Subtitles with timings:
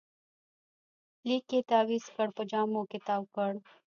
[1.27, 3.51] لیک یې تاویز کړ، په جامو کې تاوکړ